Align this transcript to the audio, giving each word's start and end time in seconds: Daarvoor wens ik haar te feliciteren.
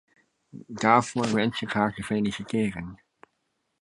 Daarvoor 0.67 1.33
wens 1.33 1.61
ik 1.61 1.71
haar 1.73 1.93
te 1.93 2.03
feliciteren. 2.03 2.99